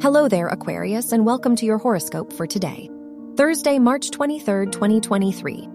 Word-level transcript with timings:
Hello 0.00 0.28
there, 0.28 0.46
Aquarius, 0.46 1.10
and 1.10 1.26
welcome 1.26 1.56
to 1.56 1.66
your 1.66 1.76
horoscope 1.76 2.32
for 2.32 2.46
today, 2.46 2.88
Thursday, 3.36 3.80
March 3.80 4.10
23rd, 4.10 4.70
2023. 4.70 5.68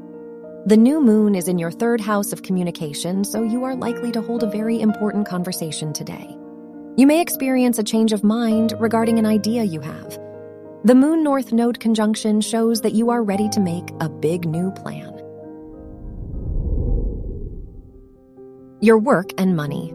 The 0.66 0.78
new 0.78 1.02
moon 1.02 1.36
is 1.36 1.50
in 1.50 1.60
your 1.60 1.72
third 1.72 2.00
house 2.00 2.32
of 2.32 2.42
communication, 2.42 3.26
so 3.26 3.44
you 3.44 3.66
are 3.66 3.76
likely 3.76 4.14
to 4.14 4.22
hold 4.22 4.42
a 4.42 4.50
very 4.50 4.80
important 4.80 5.28
conversation 5.28 5.92
today. 5.92 6.38
You 6.96 7.06
may 7.06 7.20
experience 7.20 7.80
a 7.80 7.84
change 7.84 8.14
of 8.14 8.24
mind 8.24 8.74
regarding 8.80 9.20
an 9.20 9.26
idea 9.26 9.66
you 9.66 9.82
have. 9.82 10.18
The 10.86 10.96
Moon 10.96 11.22
North 11.22 11.52
Node 11.52 11.82
conjunction 11.82 12.40
shows 12.40 12.80
that 12.80 12.94
you 12.94 13.10
are 13.10 13.22
ready 13.22 13.50
to 13.50 13.60
make 13.60 13.90
a 14.00 14.08
big 14.08 14.46
new 14.46 14.72
plan. 14.72 15.12
Your 18.80 19.00
work 19.00 19.32
and 19.38 19.58
money. 19.58 19.94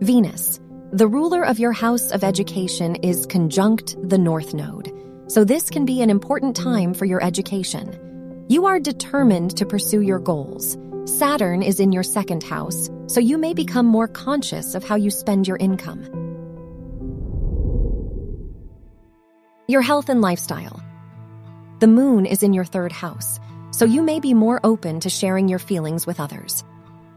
Venus, 0.00 0.58
the 0.92 1.06
ruler 1.06 1.44
of 1.44 1.60
your 1.60 1.70
house 1.72 2.10
of 2.10 2.24
education, 2.24 2.96
is 2.96 3.24
conjunct 3.26 3.96
the 4.08 4.18
North 4.18 4.54
Node, 4.54 4.92
so 5.28 5.44
this 5.44 5.70
can 5.70 5.84
be 5.84 6.02
an 6.02 6.10
important 6.10 6.56
time 6.56 6.94
for 6.94 7.04
your 7.04 7.22
education. 7.22 8.44
You 8.48 8.66
are 8.66 8.80
determined 8.80 9.56
to 9.56 9.66
pursue 9.66 10.00
your 10.00 10.18
goals. 10.18 10.76
Saturn 11.04 11.62
is 11.62 11.78
in 11.78 11.92
your 11.92 12.02
second 12.02 12.42
house, 12.42 12.90
so 13.06 13.20
you 13.20 13.38
may 13.38 13.54
become 13.54 13.86
more 13.86 14.08
conscious 14.08 14.74
of 14.74 14.82
how 14.82 14.96
you 14.96 15.10
spend 15.10 15.46
your 15.46 15.58
income. 15.58 16.02
Your 19.68 19.82
health 19.82 20.08
and 20.08 20.20
lifestyle. 20.20 20.82
The 21.78 21.86
moon 21.86 22.26
is 22.26 22.42
in 22.42 22.52
your 22.52 22.64
third 22.64 22.90
house, 22.90 23.38
so 23.70 23.84
you 23.84 24.02
may 24.02 24.18
be 24.18 24.34
more 24.34 24.58
open 24.64 24.98
to 25.00 25.08
sharing 25.08 25.48
your 25.48 25.60
feelings 25.60 26.04
with 26.04 26.18
others. 26.18 26.64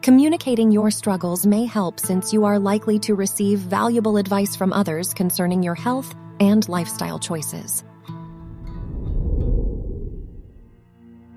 Communicating 0.04 0.70
your 0.70 0.92
struggles 0.92 1.48
may 1.48 1.66
help 1.66 2.00
since 2.00 2.34
you 2.34 2.44
are 2.44 2.60
likely 2.60 3.00
to 3.00 3.16
receive 3.16 3.60
valuable 3.60 4.18
advice 4.18 4.56
from 4.56 4.74
others 4.74 5.14
concerning 5.14 5.64
your 5.64 5.76
health 5.76 6.14
and 6.40 6.68
lifestyle 6.70 7.18
choices. 7.18 7.84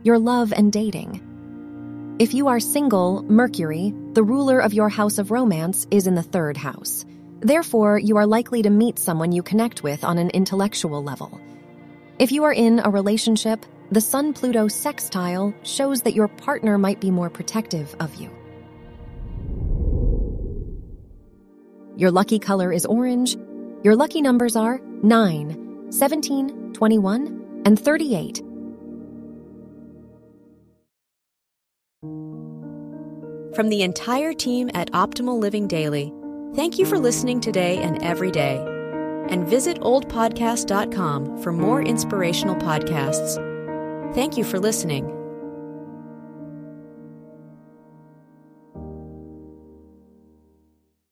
your 0.07 0.19
love 0.21 0.53
and 0.53 0.73
dating. 0.73 2.17
If 2.21 2.33
you 2.33 2.47
are 2.47 2.61
single, 2.61 3.25
Mercury, 3.25 3.93
the 4.13 4.23
ruler 4.23 4.61
of 4.61 4.73
your 4.73 4.89
house 4.89 5.19
of 5.19 5.33
romance, 5.33 5.85
is 5.91 6.07
in 6.07 6.15
the 6.15 6.23
third 6.23 6.57
house. 6.57 7.05
Therefore, 7.41 7.99
you 7.99 8.17
are 8.17 8.27
likely 8.27 8.63
to 8.63 8.71
meet 8.71 9.01
someone 9.01 9.33
you 9.33 9.43
connect 9.43 9.83
with 9.83 10.05
on 10.05 10.17
an 10.17 10.31
intellectual 10.31 11.03
level. 11.03 11.41
If 12.21 12.31
you 12.31 12.45
are 12.45 12.53
in 12.53 12.79
a 12.79 12.89
relationship, 12.89 13.67
the 13.91 14.01
Sun 14.01 14.35
Pluto 14.35 14.69
sextile 14.69 15.53
shows 15.65 16.03
that 16.03 16.15
your 16.15 16.29
partner 16.29 16.79
might 16.79 17.01
be 17.01 17.11
more 17.11 17.29
protective 17.29 17.95
of 17.99 18.15
you. 18.15 18.31
Your 21.97 22.11
lucky 22.11 22.39
color 22.39 22.73
is 22.73 22.85
orange. 22.85 23.37
Your 23.83 23.97
lucky 23.97 24.21
numbers 24.21 24.55
are 24.55 24.81
9, 25.03 25.87
17, 25.91 26.73
21, 26.75 27.63
and 27.65 27.81
38. 27.81 28.43
From 33.55 33.71
the 33.71 33.81
entire 33.81 34.35
team 34.35 34.71
at 34.75 34.93
Optimal 34.93 35.39
Living 35.39 35.67
Daily, 35.67 36.13
thank 36.55 36.79
you 36.79 36.85
for 36.85 36.99
listening 36.99 37.41
today 37.41 37.79
and 37.79 38.03
every 38.03 38.31
day. 38.31 38.59
And 39.31 39.49
visit 39.49 39.81
oldpodcast.com 39.81 41.43
for 41.43 41.53
more 41.53 41.81
inspirational 41.81 42.57
podcasts. 42.57 43.43
Thank 44.15 44.37
you 44.37 44.45
for 44.45 44.59
listening. 44.59 45.16